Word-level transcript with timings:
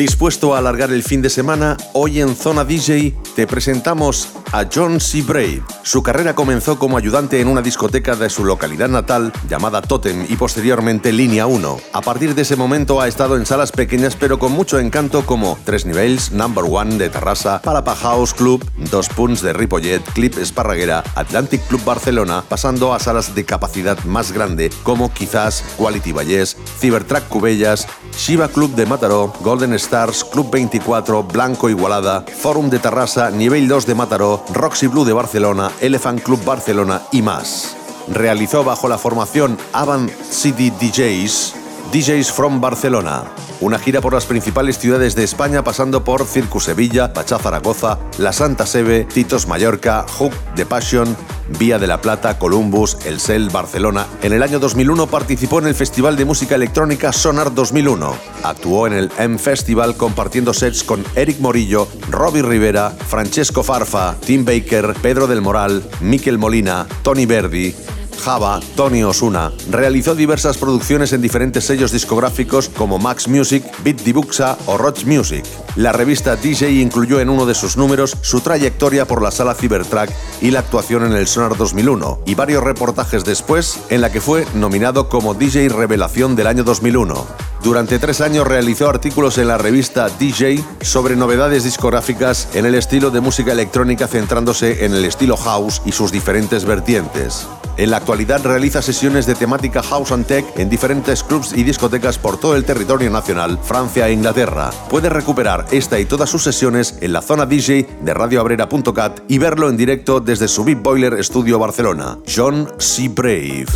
Dispuesto 0.00 0.54
a 0.54 0.58
alargar 0.58 0.90
el 0.92 1.02
fin 1.02 1.20
de 1.20 1.28
semana, 1.28 1.76
hoy 1.92 2.22
en 2.22 2.34
Zona 2.34 2.64
DJ 2.64 3.12
te 3.36 3.46
presentamos 3.46 4.30
a 4.52 4.64
John 4.72 5.00
C. 5.00 5.22
Brave. 5.22 5.62
Su 5.82 6.02
carrera 6.02 6.34
comenzó 6.34 6.78
como 6.78 6.96
ayudante 6.96 7.40
en 7.40 7.48
una 7.48 7.62
discoteca 7.62 8.16
de 8.16 8.30
su 8.30 8.44
localidad 8.44 8.88
natal 8.88 9.32
llamada 9.48 9.82
Totem 9.82 10.26
y 10.28 10.36
posteriormente 10.36 11.12
Línea 11.12 11.46
1. 11.46 11.78
A 11.92 12.00
partir 12.00 12.34
de 12.34 12.42
ese 12.42 12.56
momento 12.56 13.00
ha 13.00 13.08
estado 13.08 13.36
en 13.36 13.46
salas 13.46 13.72
pequeñas 13.72 14.16
pero 14.16 14.38
con 14.38 14.52
mucho 14.52 14.78
encanto 14.78 15.24
como 15.24 15.58
Tres 15.64 15.86
Niveles, 15.86 16.32
Number 16.32 16.64
One 16.68 16.96
de 16.96 17.08
Terrassa, 17.08 17.60
Palapa 17.62 17.94
House 17.94 18.34
Club, 18.34 18.64
Dos 18.90 19.08
Punts 19.08 19.42
de 19.42 19.52
Ripollet, 19.52 20.02
Clip 20.12 20.36
Esparraguera, 20.38 21.04
Atlantic 21.14 21.66
Club 21.68 21.84
Barcelona, 21.84 22.42
pasando 22.48 22.92
a 22.92 22.98
salas 22.98 23.34
de 23.34 23.44
capacidad 23.44 24.02
más 24.04 24.32
grande 24.32 24.70
como 24.82 25.12
quizás 25.12 25.64
Quality 25.76 26.12
Vallès, 26.12 26.56
Cybertrack 26.80 27.28
Cubellas, 27.28 27.86
Shiva 28.16 28.48
Club 28.48 28.74
de 28.74 28.86
Mataró, 28.86 29.32
Golden 29.40 29.74
Stars, 29.74 30.24
Club 30.24 30.50
24, 30.50 31.22
Blanco 31.24 31.68
Igualada, 31.68 32.24
Forum 32.40 32.68
de 32.68 32.78
Terrassa, 32.78 33.30
Nivel 33.30 33.68
2 33.68 33.86
de 33.86 33.94
Mataró, 33.94 34.39
Roxy 34.52 34.86
Blue 34.86 35.04
de 35.04 35.12
Barcelona, 35.12 35.70
Elephant 35.80 36.22
Club 36.22 36.44
Barcelona 36.44 37.02
y 37.12 37.22
más. 37.22 37.76
Realizó 38.08 38.64
bajo 38.64 38.88
la 38.88 38.98
formación 38.98 39.58
Avant 39.72 40.10
City 40.10 40.70
DJs, 40.70 41.54
DJs 41.92 42.30
from 42.30 42.60
Barcelona. 42.60 43.24
Una 43.60 43.76
gira 43.76 44.00
por 44.00 44.14
las 44.14 44.24
principales 44.24 44.78
ciudades 44.78 45.16
de 45.16 45.24
España 45.24 45.64
pasando 45.64 46.04
por 46.04 46.24
Circus 46.24 46.64
Sevilla, 46.64 47.12
Pachá 47.12 47.38
Zaragoza, 47.40 47.98
La 48.16 48.32
Santa 48.32 48.64
Sebe, 48.64 49.04
Titos 49.04 49.48
Mallorca, 49.48 50.06
Hook 50.08 50.32
The 50.54 50.66
Passion, 50.66 51.16
Vía 51.58 51.80
de 51.80 51.88
la 51.88 52.00
Plata, 52.00 52.38
Columbus, 52.38 52.96
El 53.04 53.18
Cel, 53.18 53.50
Barcelona. 53.50 54.06
En 54.22 54.32
el 54.32 54.44
año 54.44 54.60
2001 54.60 55.08
participó 55.08 55.58
en 55.58 55.66
el 55.66 55.74
Festival 55.74 56.16
de 56.16 56.24
Música 56.24 56.54
Electrónica 56.54 57.12
Sonar 57.12 57.52
2001. 57.52 58.14
Actuó 58.44 58.86
en 58.86 58.92
el 58.92 59.10
M 59.18 59.36
Festival 59.36 59.96
compartiendo 59.96 60.54
sets 60.54 60.84
con 60.84 61.04
Eric 61.16 61.40
Morillo, 61.40 61.88
Robbie 62.08 62.42
Rivera, 62.42 62.90
Francesco 62.90 63.64
Farfa, 63.64 64.14
Tim 64.24 64.44
Baker, 64.44 64.94
Pedro 65.02 65.26
del 65.26 65.40
Moral, 65.40 65.82
Miquel 66.00 66.38
Molina, 66.38 66.86
Tony 67.02 67.26
Verdi, 67.26 67.74
Java, 68.20 68.60
Tony 68.76 69.02
Osuna, 69.02 69.52
realizó 69.70 70.14
diversas 70.14 70.58
producciones 70.58 71.12
en 71.12 71.22
diferentes 71.22 71.64
sellos 71.64 71.90
discográficos 71.90 72.68
como 72.68 72.98
Max 72.98 73.26
Music, 73.26 73.64
Beat 73.82 74.02
Dibuxa 74.02 74.56
o 74.66 74.76
Roach 74.76 75.04
Music. 75.04 75.44
La 75.76 75.92
revista 75.92 76.36
DJ 76.36 76.80
incluyó 76.80 77.20
en 77.20 77.30
uno 77.30 77.46
de 77.46 77.54
sus 77.54 77.76
números 77.76 78.16
su 78.20 78.40
trayectoria 78.40 79.06
por 79.06 79.22
la 79.22 79.30
sala 79.30 79.54
Cybertrack 79.54 80.10
y 80.40 80.50
la 80.50 80.60
actuación 80.60 81.04
en 81.04 81.12
el 81.12 81.26
Sonar 81.26 81.56
2001, 81.56 82.20
y 82.26 82.34
varios 82.34 82.62
reportajes 82.62 83.24
después 83.24 83.80
en 83.88 84.00
la 84.00 84.12
que 84.12 84.20
fue 84.20 84.46
nominado 84.54 85.08
como 85.08 85.34
DJ 85.34 85.68
Revelación 85.68 86.36
del 86.36 86.46
año 86.46 86.64
2001. 86.64 87.50
Durante 87.62 87.98
tres 87.98 88.22
años 88.22 88.46
realizó 88.46 88.88
artículos 88.88 89.36
en 89.36 89.48
la 89.48 89.58
revista 89.58 90.08
DJ 90.08 90.64
sobre 90.80 91.14
novedades 91.14 91.62
discográficas 91.62 92.48
en 92.54 92.64
el 92.64 92.74
estilo 92.74 93.10
de 93.10 93.20
música 93.20 93.52
electrónica 93.52 94.08
centrándose 94.08 94.86
en 94.86 94.94
el 94.94 95.04
estilo 95.04 95.36
house 95.36 95.82
y 95.84 95.92
sus 95.92 96.10
diferentes 96.10 96.64
vertientes. 96.64 97.46
En 97.76 97.90
la 97.90 97.98
actualidad 97.98 98.42
realiza 98.44 98.80
sesiones 98.80 99.26
de 99.26 99.34
temática 99.34 99.82
house 99.82 100.12
and 100.12 100.26
tech 100.26 100.44
en 100.58 100.70
diferentes 100.70 101.22
clubs 101.22 101.52
y 101.52 101.62
discotecas 101.62 102.18
por 102.18 102.40
todo 102.40 102.56
el 102.56 102.64
territorio 102.64 103.10
nacional, 103.10 103.58
Francia 103.62 104.08
e 104.08 104.12
Inglaterra. 104.12 104.70
Puedes 104.88 105.12
recuperar 105.12 105.66
esta 105.70 106.00
y 106.00 106.06
todas 106.06 106.30
sus 106.30 106.42
sesiones 106.42 106.96
en 107.02 107.12
la 107.12 107.20
zona 107.20 107.44
DJ 107.44 107.86
de 108.00 108.14
radioabrera.cat 108.14 109.20
y 109.28 109.38
verlo 109.38 109.68
en 109.68 109.76
directo 109.76 110.20
desde 110.20 110.48
su 110.48 110.64
Big 110.64 110.78
Boiler 110.78 111.22
Studio 111.22 111.58
Barcelona. 111.58 112.18
John 112.26 112.70
C. 112.78 113.08
Brave. 113.08 113.66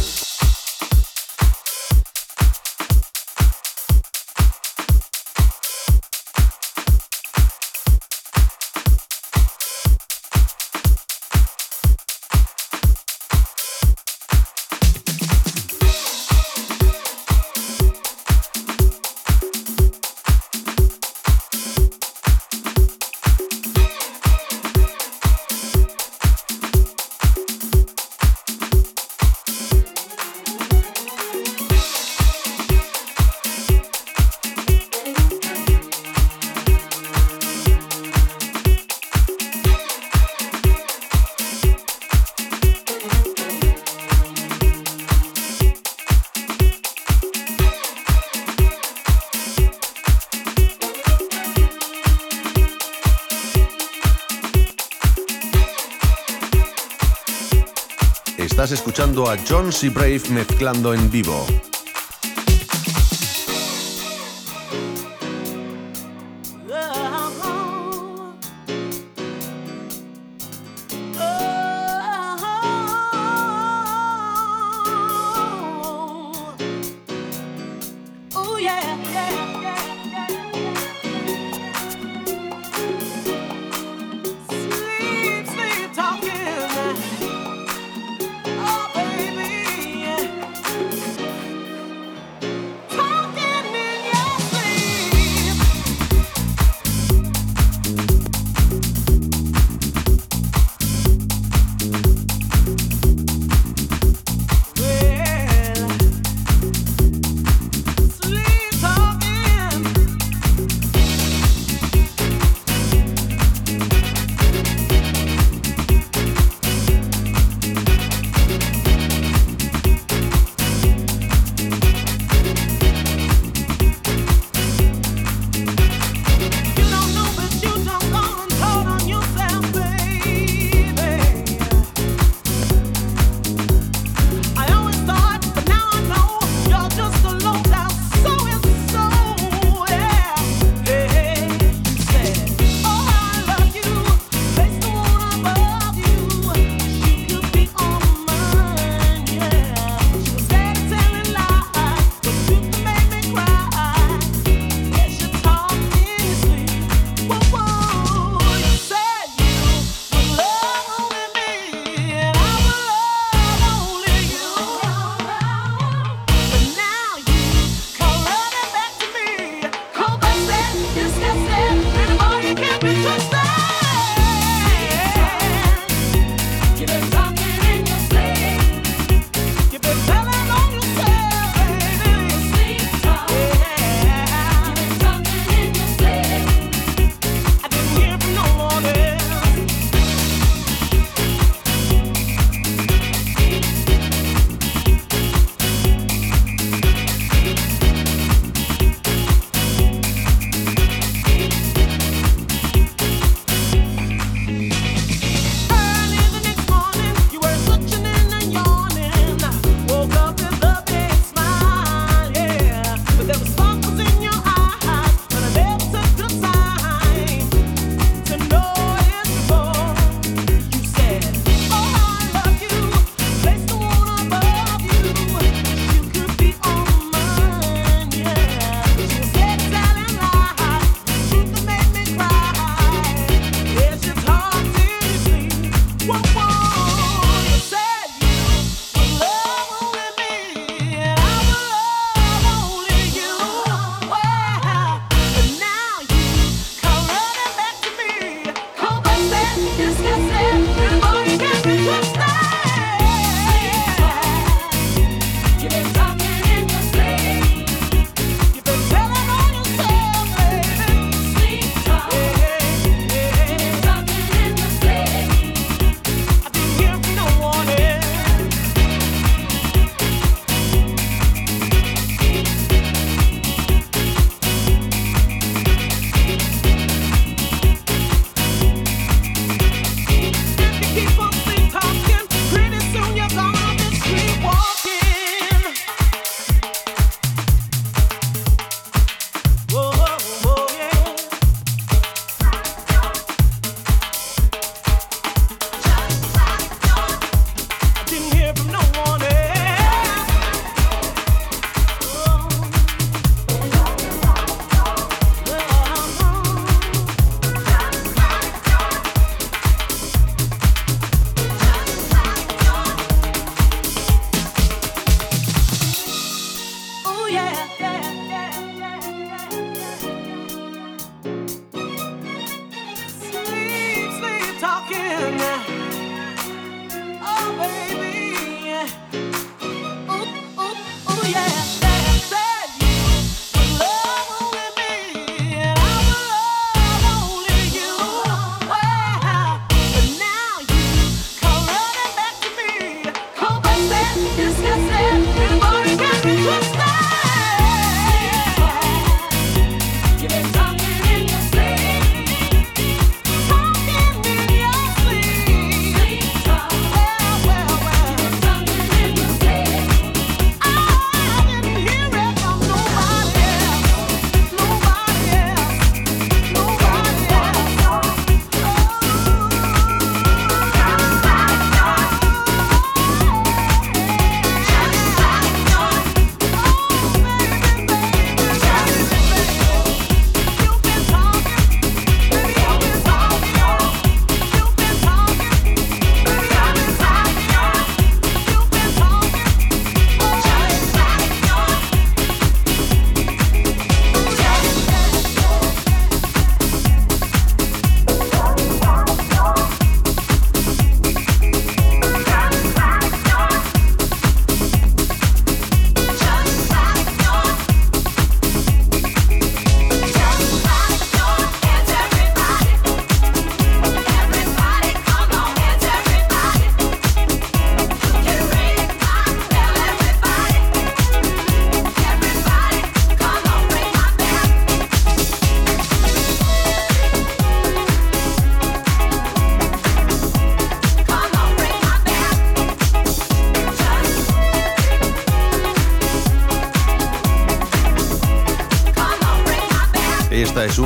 John 59.36 59.72
C. 59.72 59.88
Brave 59.90 60.22
mezclando 60.30 60.94
en 60.94 61.10
vivo. 61.10 61.46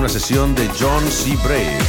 Sesión 0.08 0.54
de 0.54 0.68
John 0.78 1.06
C. 1.10 1.36
Brave. 1.42 1.87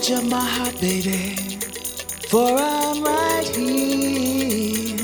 edge 0.00 0.10
of 0.12 0.24
my 0.30 0.40
heart, 0.40 0.80
baby, 0.80 1.36
for 2.28 2.56
I'm 2.58 3.04
right 3.04 3.48
here. 3.54 4.96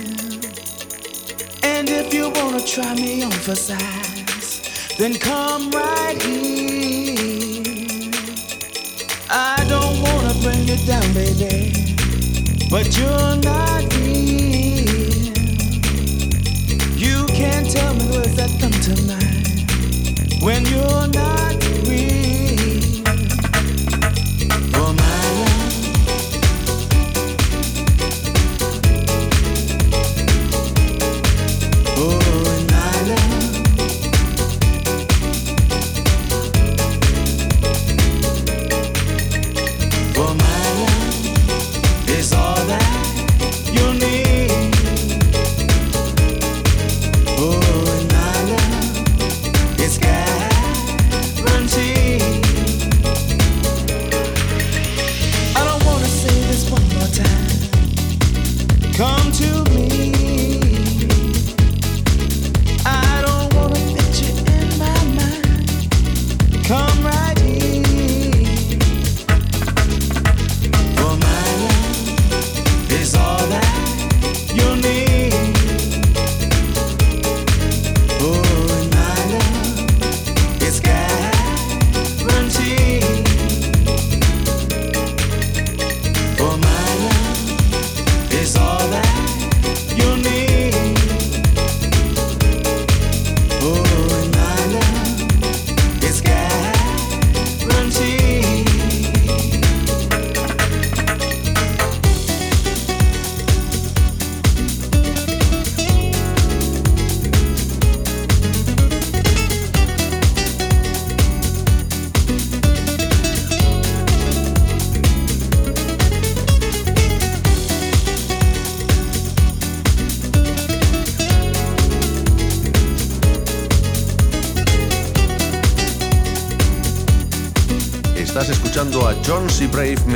And 1.62 1.90
if 1.90 2.14
you 2.14 2.30
wanna 2.30 2.60
try 2.60 2.94
me 2.94 3.22
on 3.22 3.30
for 3.30 3.54
size, 3.54 4.96
then 4.98 5.14
come 5.14 5.70
right 5.70 6.20
here. 6.22 7.62
I 9.28 9.64
don't 9.68 10.00
wanna 10.06 10.34
bring 10.42 10.66
you 10.66 10.78
down, 10.86 11.12
baby, 11.12 11.72
but 12.70 12.96
you're 12.98 13.36
not. 13.42 13.65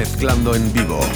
mezclando 0.00 0.54
en 0.54 0.72
vivo. 0.72 1.09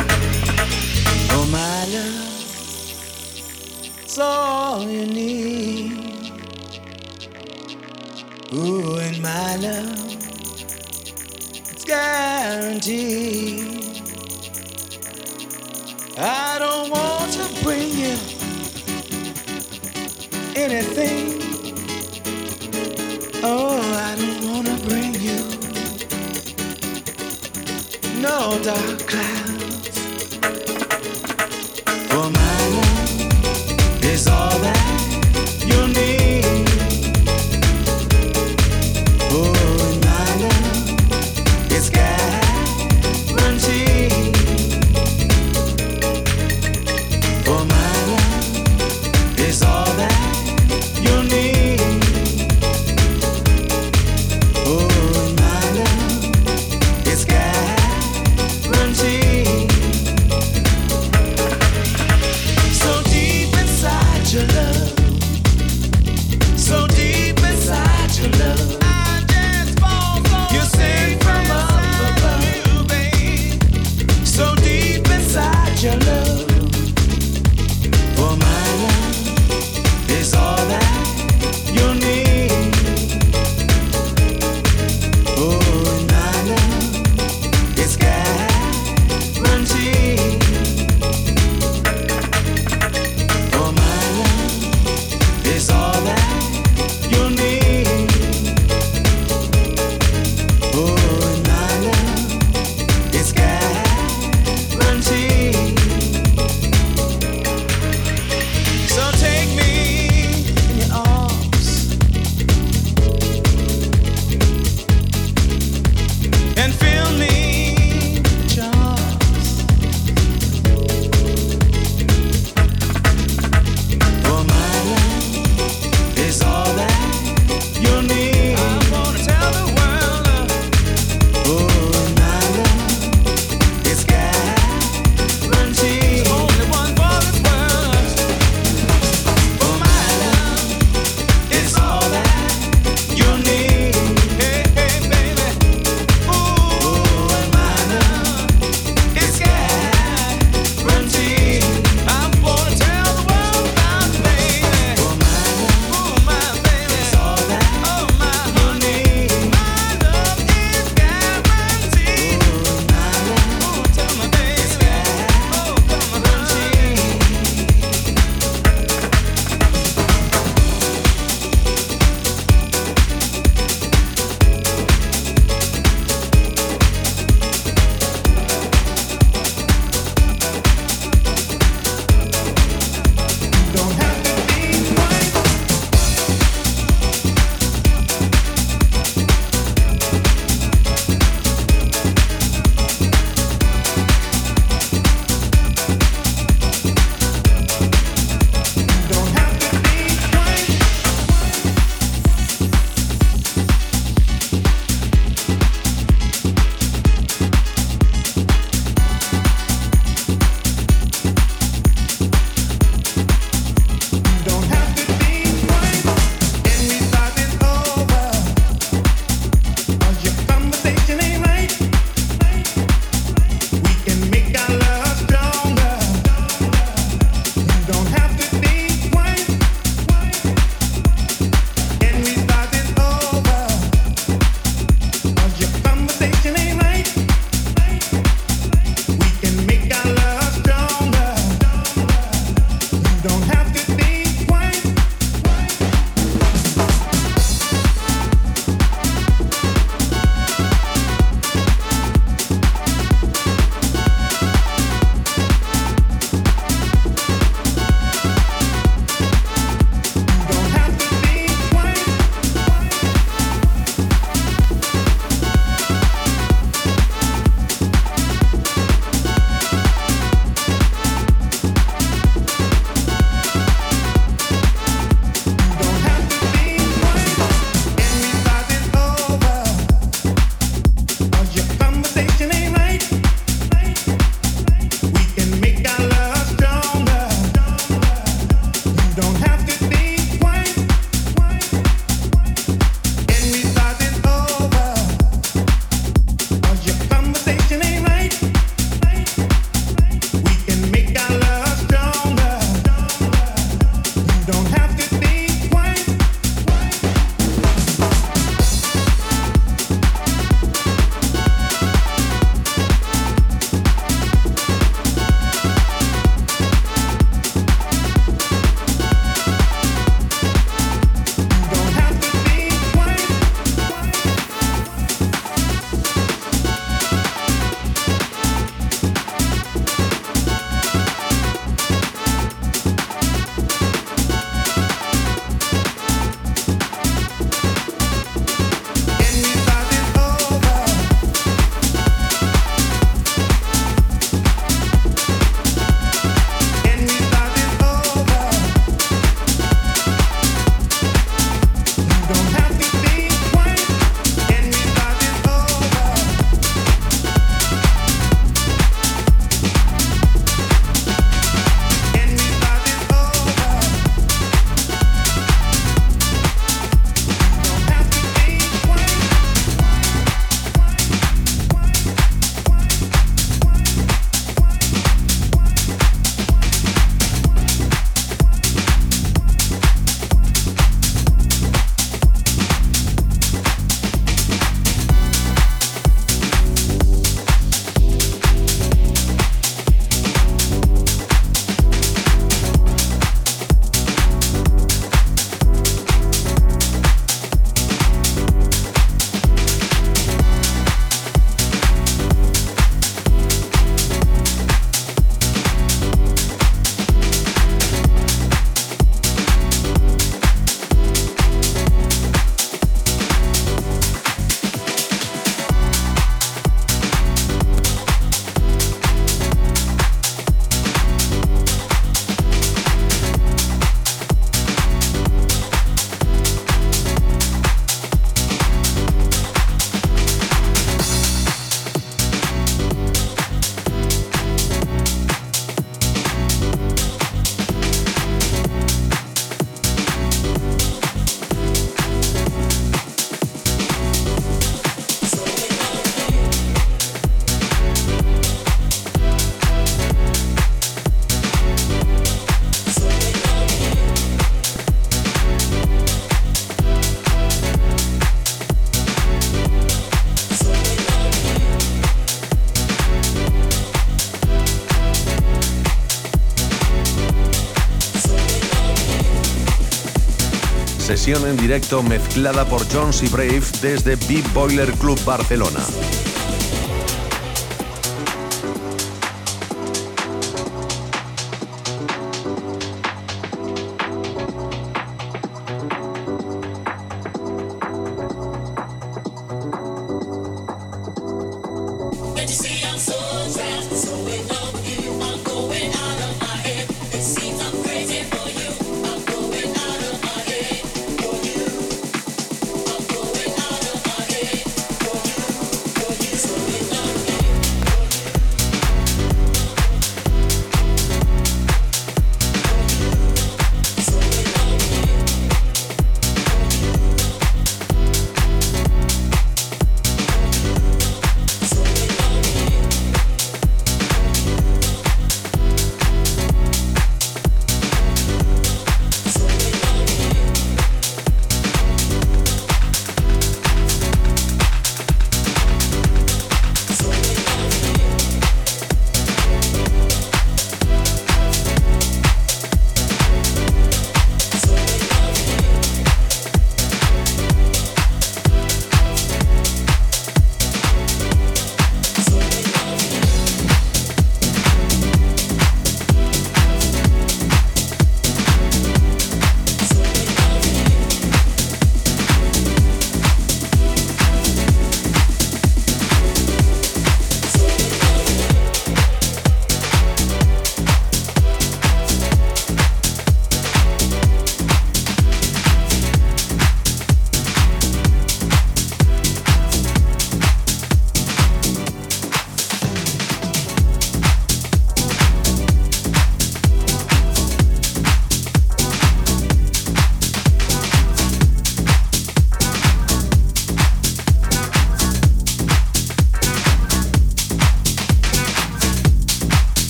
En 471.27 471.57
directo 471.57 472.03
mezclada 472.03 472.67
por 472.67 472.83
Jones 472.93 473.23
y 473.23 473.29
Brave 473.29 473.63
desde 473.81 474.17
Big 474.29 474.47
Boiler 474.53 474.93
Club 474.93 475.19
Barcelona. 475.25 475.81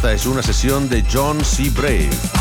Esta 0.00 0.14
es 0.14 0.24
una 0.24 0.42
sesión 0.42 0.88
de 0.88 1.04
John 1.12 1.44
C. 1.44 1.68
Brave. 1.68 2.39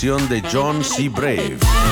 De 0.00 0.40
John 0.50 0.82
C. 0.82 1.10
Brave. 1.10 1.89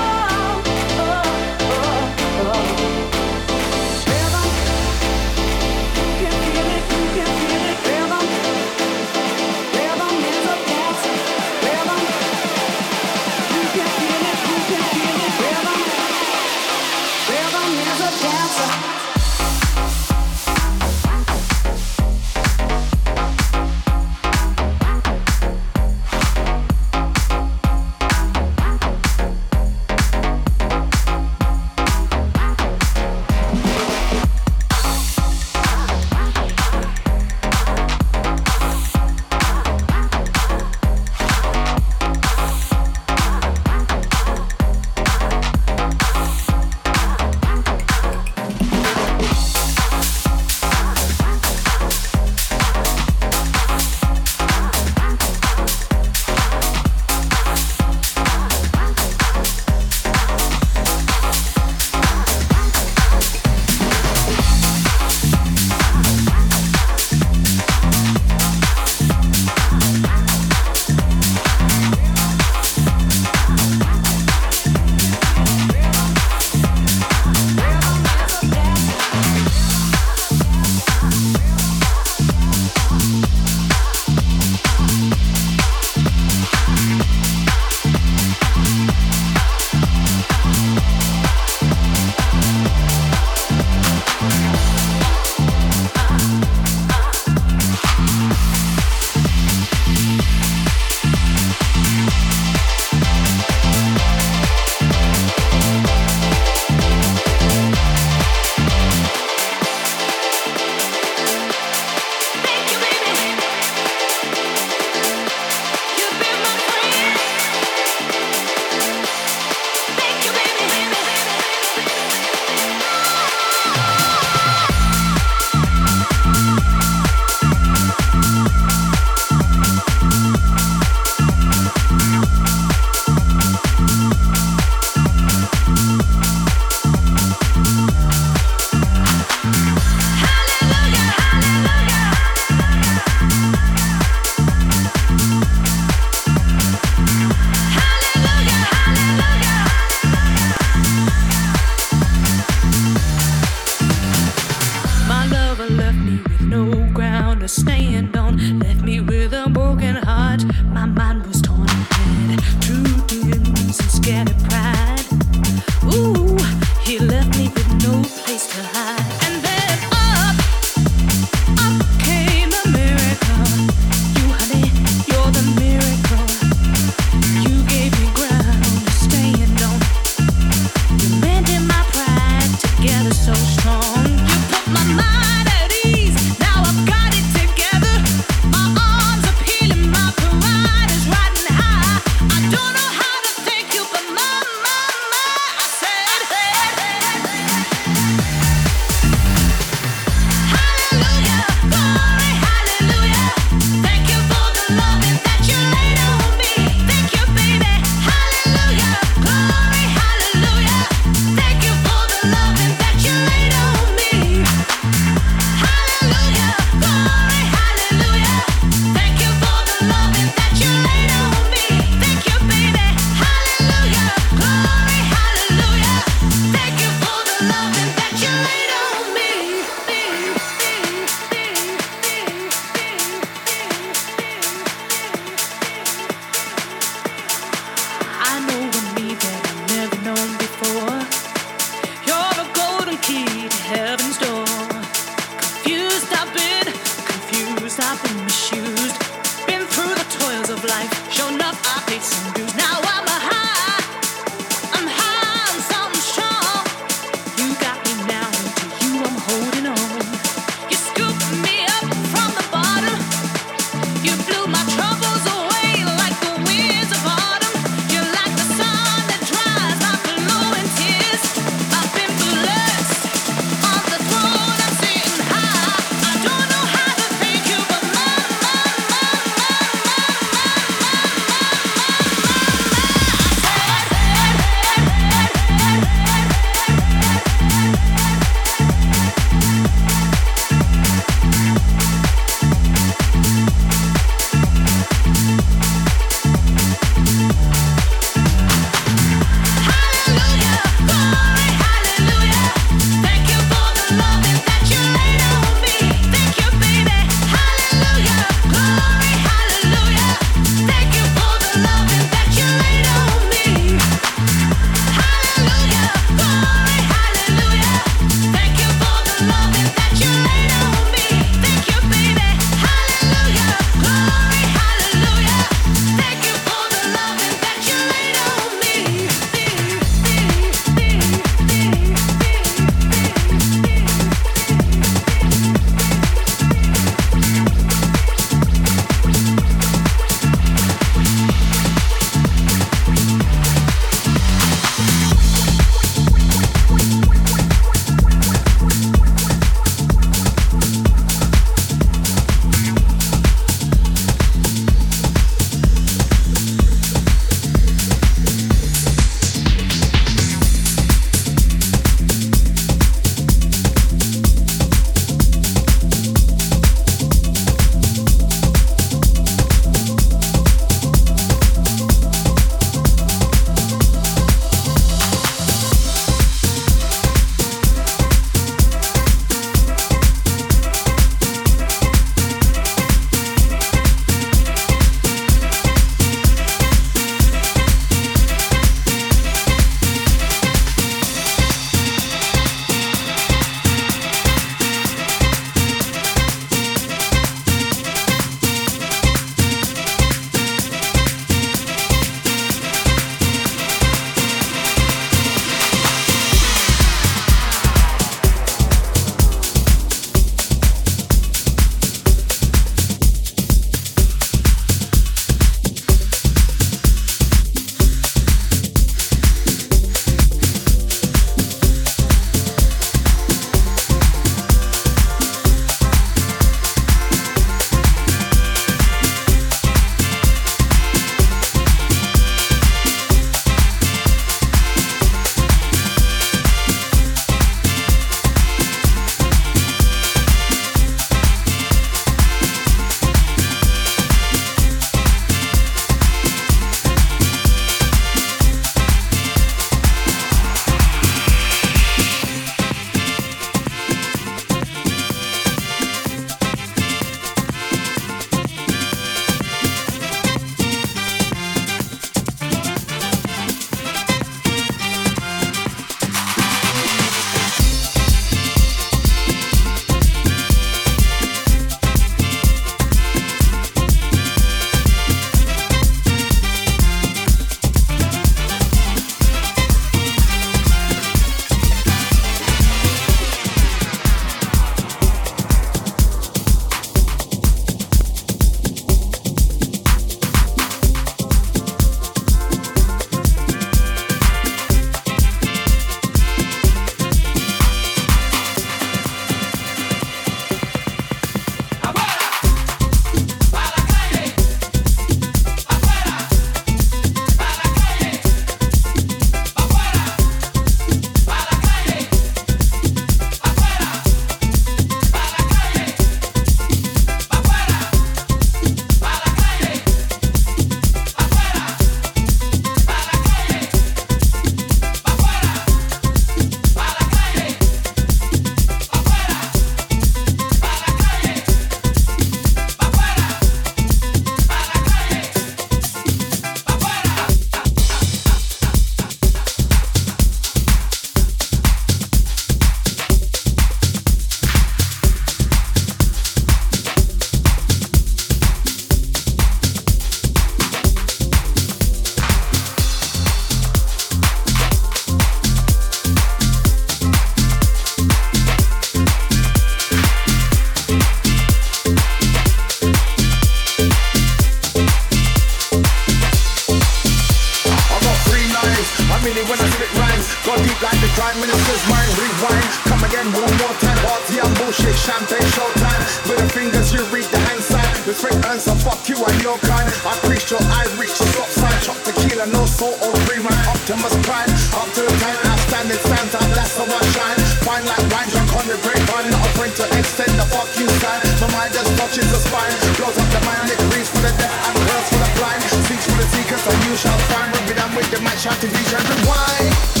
More 573.61 573.75
time. 573.79 573.99
Party 574.03 574.35
and 574.41 574.53
bullshit, 574.57 574.95
champagne 574.97 575.47
showtime. 575.55 576.03
With 576.27 576.39
the 576.41 576.47
fingers 576.51 576.91
you 576.93 577.01
read 577.13 577.27
the 577.29 577.39
hand 577.39 577.63
sign. 577.63 577.87
Respect 578.07 578.37
earns 578.49 578.63
so 578.65 578.75
fuck 578.81 579.01
you 579.07 579.17
and 579.17 579.37
your 579.41 579.57
kind. 579.63 579.87
I 580.03 580.13
preach 580.25 580.51
your 580.51 580.63
eyes, 580.75 580.91
reach 580.97 581.15
the 581.15 581.25
stop 581.31 581.47
sign. 581.47 581.77
Chop 581.85 581.97
tequila, 582.03 582.47
no 582.51 582.65
salt 582.65 582.97
or 582.99 583.13
cream. 583.27 583.43
Man, 583.45 583.57
Optimus 583.69 584.15
Prime. 584.25 584.51
Up 584.75 584.89
to 584.97 585.01
the 585.05 585.13
time, 585.21 585.39
outstanding 585.47 586.01
Santa. 586.03 586.41
That's 586.51 586.75
how 586.77 586.89
I 586.89 586.99
shine. 587.15 587.39
Fine 587.63 587.85
like 587.85 588.05
wine, 588.11 588.29
drunk 588.33 588.51
on 588.57 588.65
the 588.67 588.77
grapevine. 588.81 589.29
Not 589.31 589.45
a 589.45 589.49
friend 589.55 589.73
to 589.79 589.85
extend 589.97 590.33
the 590.35 590.45
fuck 590.51 590.69
you 590.75 590.87
sign. 590.99 591.21
My 591.39 591.47
mind 591.55 591.71
just 591.73 591.91
touches 591.95 592.27
the 592.27 592.39
spine. 592.41 592.75
Blows 592.97 593.17
up 593.17 593.29
the 593.31 593.41
mind, 593.45 593.71
it 593.71 593.79
reads 593.93 594.09
for 594.09 594.21
the 594.21 594.33
deaf 594.35 594.53
and 594.67 594.75
words 594.77 595.07
for 595.09 595.19
the 595.21 595.29
blind. 595.37 595.61
Seeks 595.87 596.05
for 596.09 596.17
the 596.17 596.27
seekers, 596.33 596.63
and 596.65 596.79
you 596.85 596.93
shall 596.97 597.19
find. 597.31 597.49
Rub 597.55 597.69
it 597.69 597.77
down 597.77 597.91
with 597.95 598.09
the 598.11 598.19
match, 598.21 598.43
shouting 598.43 598.73
vision, 598.73 599.01
rewind. 599.05 600.00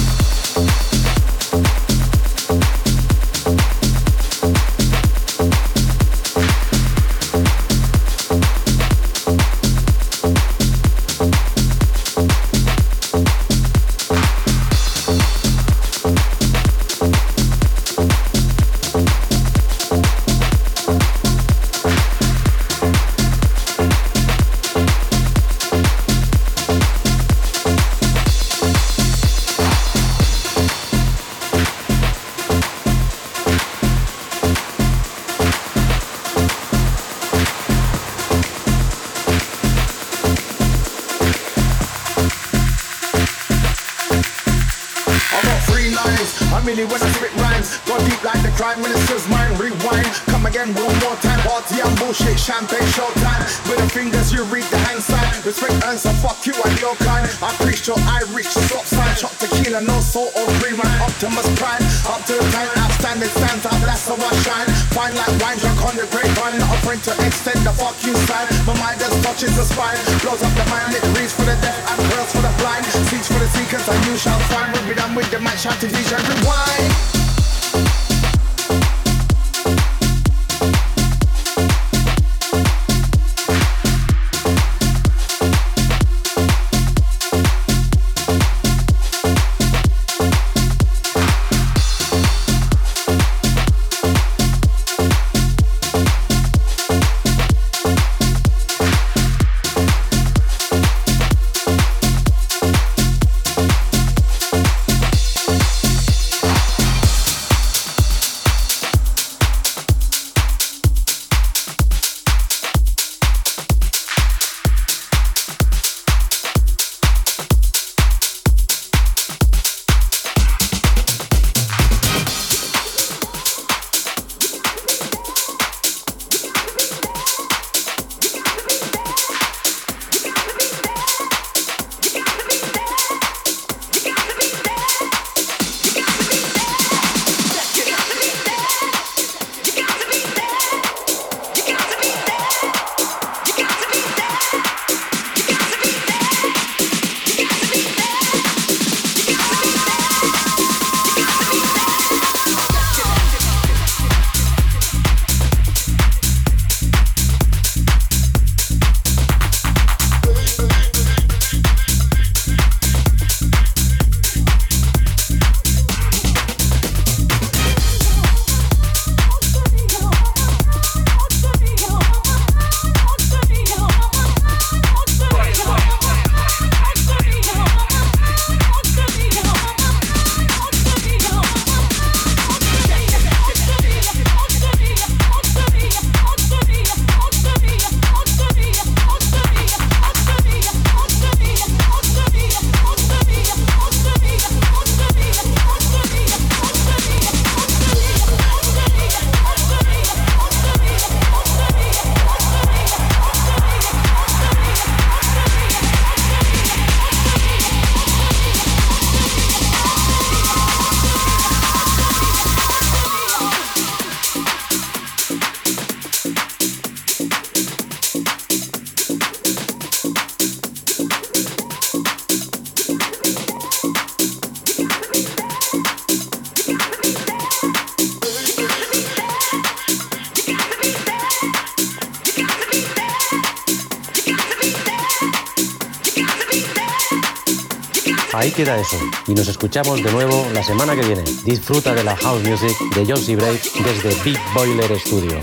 Queda 238.51 238.77
eso. 238.77 238.97
Y 239.27 239.33
nos 239.33 239.47
escuchamos 239.47 240.03
de 240.03 240.11
nuevo 240.11 240.47
la 240.53 240.63
semana 240.63 240.95
que 240.95 241.01
viene. 241.01 241.23
Disfruta 241.43 241.93
de 241.93 242.03
la 242.03 242.15
house 242.15 242.43
music 242.43 242.77
de 242.95 243.11
Josie 243.11 243.35
Brave 243.35 243.59
desde 243.83 244.23
Big 244.23 244.39
Boiler 244.53 244.99
Studio. 244.99 245.39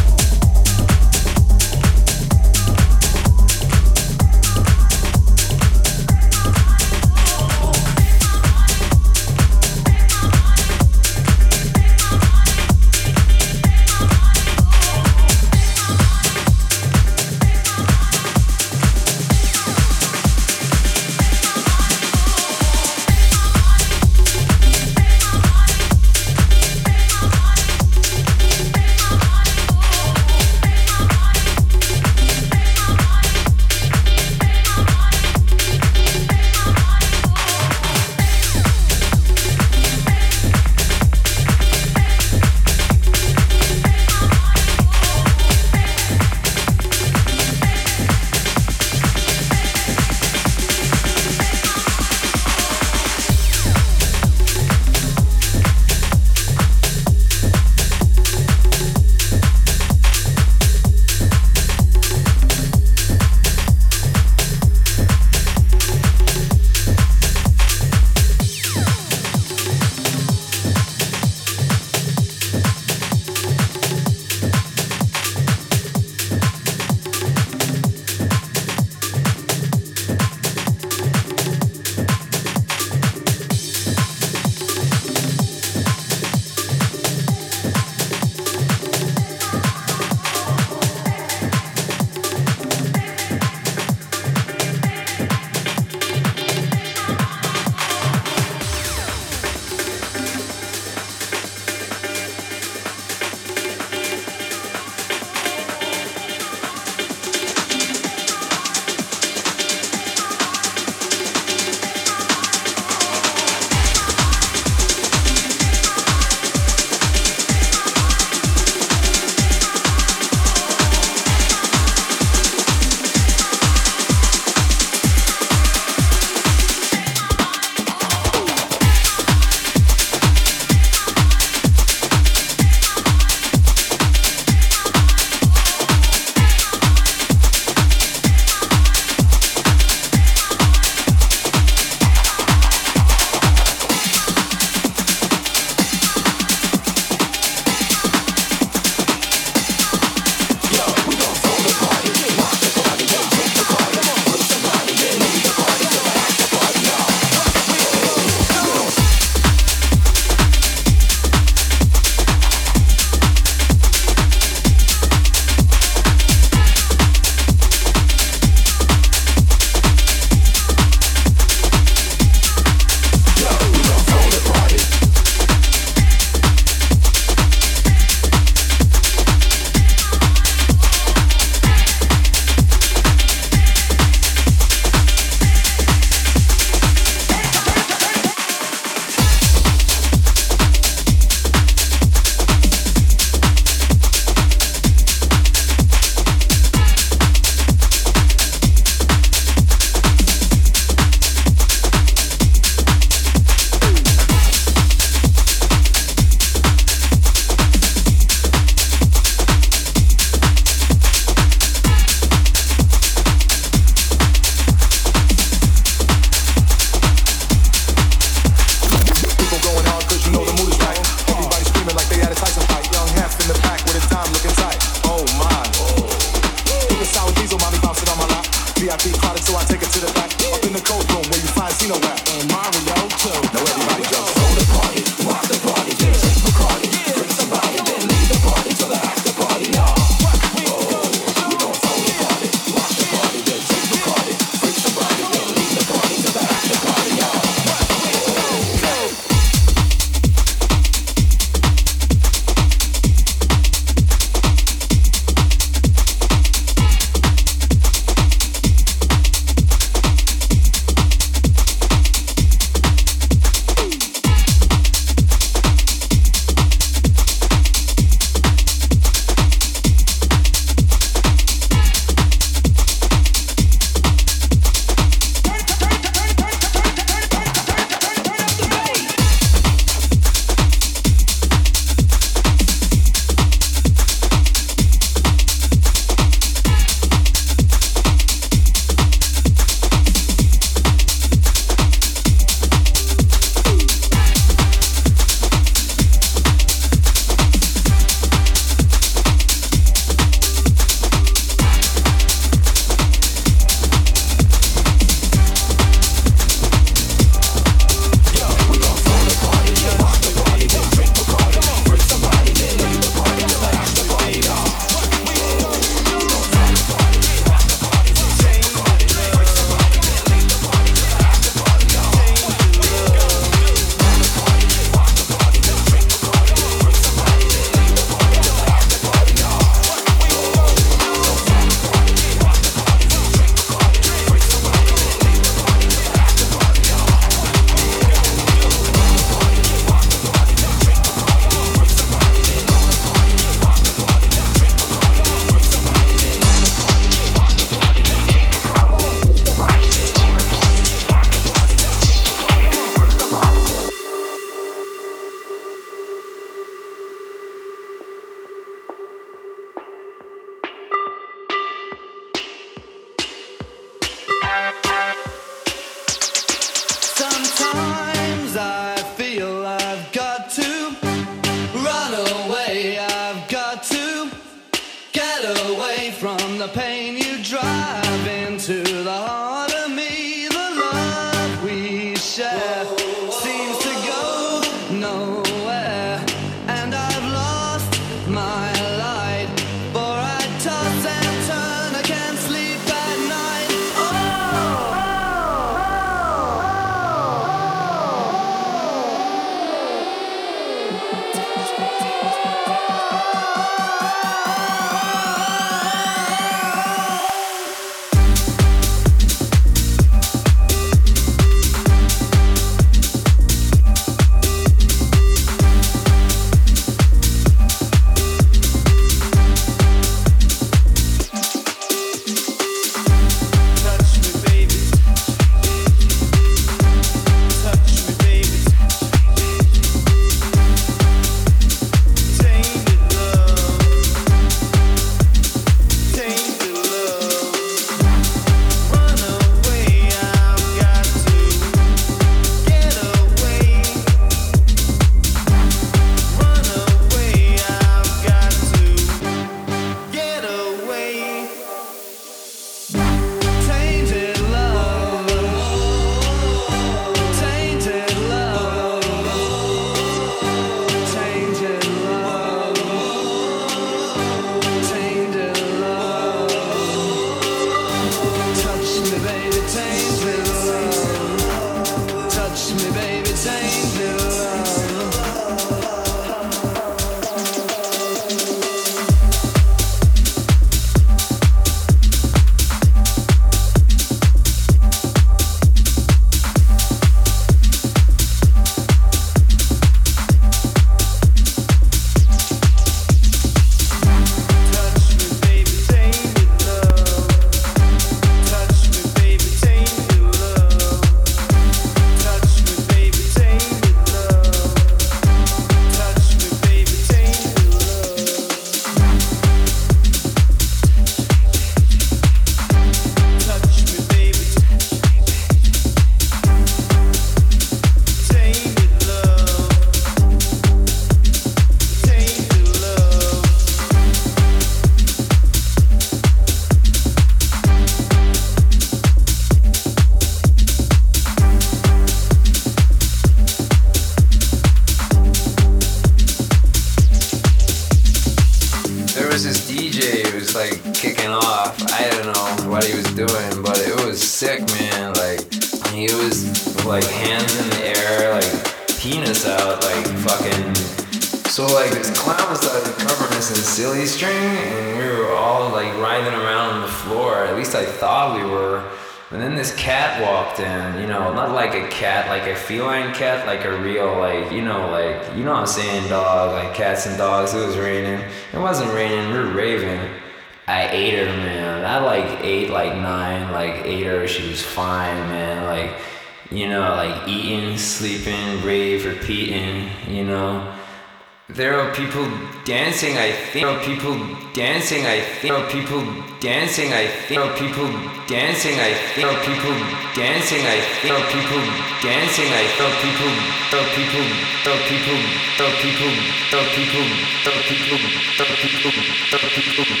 think 583.52 583.66
of 583.66 583.82
people 583.82 584.16
dancing. 584.54 585.04
I 585.04 585.20
think 585.20 585.52
of 585.52 585.68
people 585.68 586.00
dancing. 586.40 586.90
I 586.90 587.06
think 587.28 587.44
of 587.44 587.52
people 587.54 587.92
dancing. 588.26 588.80
I 588.80 588.96
think 589.12 589.28
of 589.28 589.44
people 589.44 589.76
dancing. 590.16 590.64
I 590.64 590.80
think 591.04 591.12
of 591.12 591.28
people 591.28 591.60
dancing. 592.00 592.48
I 592.48 592.64
think 592.80 592.96
people, 593.04 593.28
think 593.68 593.92
people, 593.92 594.24
think 594.64 594.80
people, 594.88 595.20
think 595.60 595.76
people, 595.84 596.16
think 596.48 596.64
people, 596.72 597.04
think 597.28 597.44
people, 597.44 597.44
think 597.44 597.60
people, 597.60 598.00
think 598.00 598.56
people, 598.56 598.88
think 598.92 599.32
people, 599.32 599.32
think 599.32 600.00